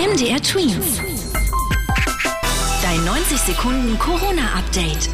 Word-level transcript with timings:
MDR 0.00 0.40
Twins. 0.40 0.98
Dein 2.82 3.04
90 3.04 3.36
Sekunden 3.36 3.98
Corona-Update. 3.98 5.10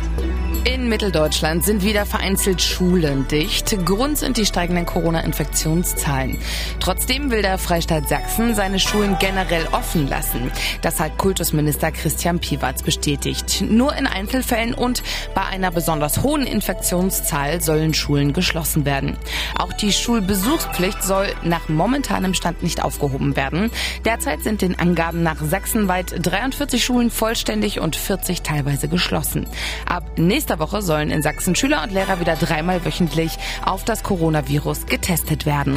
In 0.75 0.89
Mitteldeutschland 0.89 1.65
sind 1.65 1.85
wieder 1.85 2.05
vereinzelt 2.05 2.61
Schulen 2.61 3.29
dicht. 3.29 3.79
Grund 3.87 4.19
sind 4.19 4.37
die 4.37 4.45
steigenden 4.45 4.85
Corona-Infektionszahlen. 4.85 6.39
Trotzdem 6.81 7.31
will 7.31 7.41
der 7.41 7.57
Freistaat 7.59 8.09
Sachsen 8.09 8.57
seine 8.57 8.81
Schulen 8.81 9.17
generell 9.21 9.65
offen 9.71 10.09
lassen. 10.09 10.51
Das 10.83 10.99
hat 10.99 11.19
Kultusminister 11.19 11.93
Christian 11.93 12.41
Piwatz 12.41 12.83
bestätigt. 12.83 13.63
Nur 13.69 13.95
in 13.95 14.09
Einzelfällen 14.09 14.75
und 14.75 15.05
bei 15.37 15.45
einer 15.45 15.71
besonders 15.71 16.25
hohen 16.25 16.45
Infektionszahl 16.45 17.61
sollen 17.61 17.95
Schulen 17.95 18.33
geschlossen 18.33 18.85
werden. 18.85 19.17
Auch 19.57 19.73
die 19.73 19.93
Schulbesuchspflicht 19.93 21.01
soll 21.01 21.29
nach 21.45 21.69
momentanem 21.69 22.35
Stand 22.35 22.65
nicht 22.65 22.83
aufgehoben 22.83 23.37
werden. 23.37 23.71
Derzeit 24.05 24.43
sind 24.43 24.63
den 24.63 24.77
Angaben 24.77 25.23
nach 25.23 25.41
sachsenweit 25.41 26.27
43 26.27 26.85
Schulen 26.85 27.13
vollständig 27.13 27.79
und 27.79 27.95
40 27.95 28.43
teilweise 28.43 28.89
geschlossen. 28.89 29.47
Ab 29.87 30.03
nächster 30.17 30.56
Woche 30.59 30.83
sollen 30.83 31.11
in 31.11 31.23
Sachsen 31.23 31.55
Schüler 31.55 31.83
und 31.83 31.93
Lehrer 31.93 32.21
wieder 32.21 32.37
dreimal 32.37 32.85
wöchentlich 32.85 33.37
auf 33.65 33.85
das 33.85 34.03
Coronavirus 34.03 34.87
getestet 34.87 35.47
werden. 35.47 35.77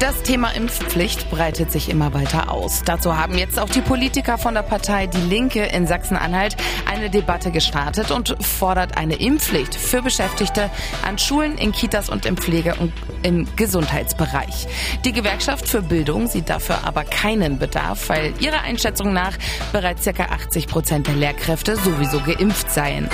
Das 0.00 0.22
Thema 0.22 0.52
Impfpflicht 0.52 1.30
breitet 1.30 1.70
sich 1.70 1.90
immer 1.90 2.14
weiter 2.14 2.50
aus. 2.50 2.80
Dazu 2.86 3.18
haben 3.18 3.36
jetzt 3.36 3.58
auch 3.58 3.68
die 3.68 3.82
Politiker 3.82 4.38
von 4.38 4.54
der 4.54 4.62
Partei 4.62 5.06
Die 5.06 5.20
Linke 5.20 5.62
in 5.66 5.86
Sachsen-Anhalt 5.86 6.56
eine 6.90 7.10
Debatte 7.10 7.50
gestartet 7.50 8.10
und 8.10 8.34
fordert 8.42 8.96
eine 8.96 9.16
Impfpflicht 9.16 9.74
für 9.74 10.00
Beschäftigte 10.00 10.70
an 11.06 11.18
Schulen, 11.18 11.58
in 11.58 11.72
Kitas 11.72 12.08
und 12.08 12.24
im 12.24 12.38
Pflege- 12.38 12.76
und 12.76 12.94
im 13.22 13.46
Gesundheitsbereich. 13.56 14.68
Die 15.04 15.12
Gewerkschaft 15.12 15.68
für 15.68 15.82
Bildung 15.82 16.28
sieht 16.28 16.48
dafür 16.48 16.78
aber 16.84 17.04
keinen 17.04 17.58
Bedarf, 17.58 18.08
weil 18.08 18.32
ihrer 18.40 18.62
Einschätzung 18.62 19.12
nach 19.12 19.36
bereits 19.70 20.06
ca. 20.06 20.24
80 20.24 20.66
Prozent 20.66 21.08
der 21.08 21.14
Lehrkräfte 21.16 21.76
sowieso 21.76 22.20
geimpft 22.20 22.70
seien. 22.70 23.10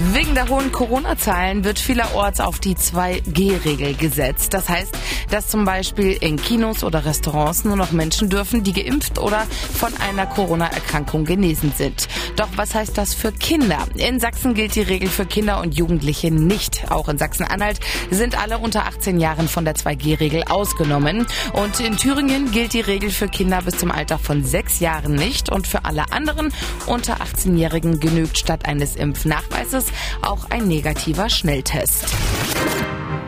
Wegen 0.00 0.36
der 0.36 0.48
hohen 0.48 0.70
Corona-Zahlen 0.70 1.64
wird 1.64 1.80
vielerorts 1.80 2.38
auf 2.38 2.60
die 2.60 2.76
2G-Regel 2.76 3.94
gesetzt. 3.94 4.54
Das 4.54 4.68
heißt, 4.68 4.96
dass 5.28 5.48
zum 5.48 5.64
Beispiel 5.64 6.12
in 6.12 6.36
Kinos 6.36 6.84
oder 6.84 7.04
Restaurants 7.04 7.64
nur 7.64 7.74
noch 7.74 7.90
Menschen 7.90 8.28
dürfen, 8.28 8.62
die 8.62 8.72
geimpft 8.72 9.18
oder 9.18 9.44
von 9.74 9.92
einer 9.96 10.26
Corona-Erkrankung 10.26 11.24
genesen 11.24 11.72
sind. 11.76 12.06
Doch 12.38 12.48
was 12.54 12.72
heißt 12.72 12.96
das 12.96 13.14
für 13.14 13.32
Kinder? 13.32 13.88
In 13.96 14.20
Sachsen 14.20 14.54
gilt 14.54 14.76
die 14.76 14.82
Regel 14.82 15.08
für 15.08 15.26
Kinder 15.26 15.60
und 15.60 15.76
Jugendliche 15.76 16.30
nicht. 16.30 16.88
Auch 16.88 17.08
in 17.08 17.18
Sachsen-Anhalt 17.18 17.80
sind 18.12 18.40
alle 18.40 18.58
unter 18.58 18.86
18 18.86 19.18
Jahren 19.18 19.48
von 19.48 19.64
der 19.64 19.74
2G-Regel 19.74 20.44
ausgenommen. 20.44 21.26
Und 21.54 21.80
in 21.80 21.96
Thüringen 21.96 22.52
gilt 22.52 22.74
die 22.74 22.80
Regel 22.80 23.10
für 23.10 23.26
Kinder 23.26 23.60
bis 23.62 23.78
zum 23.78 23.90
Alter 23.90 24.20
von 24.20 24.44
sechs 24.44 24.78
Jahren 24.78 25.16
nicht. 25.16 25.50
Und 25.50 25.66
für 25.66 25.84
alle 25.84 26.12
anderen 26.12 26.52
unter 26.86 27.14
18-Jährigen 27.14 27.98
genügt 27.98 28.38
statt 28.38 28.66
eines 28.66 28.94
Impfnachweises 28.94 29.86
auch 30.22 30.48
ein 30.48 30.68
negativer 30.68 31.28
Schnelltest. 31.28 32.04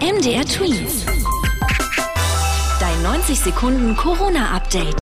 MDR 0.00 0.44
Tweet. 0.44 0.88
Dein 2.78 3.03
90 3.03 3.41
Sekunden 3.41 3.97
Corona-Update. 3.97 4.97